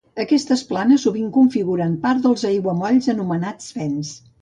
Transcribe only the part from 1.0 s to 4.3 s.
sovint configuren part dels aiguamolls anomenats Fens.